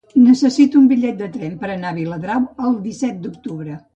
[0.27, 3.79] Necessito un bitllet de tren per anar a Viladrau el disset d'octubre.